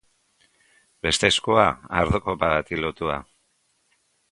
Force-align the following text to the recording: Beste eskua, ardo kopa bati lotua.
Beste 1.07 1.29
eskua, 1.33 1.67
ardo 2.01 2.23
kopa 2.25 2.51
bati 2.55 2.81
lotua. 2.83 3.21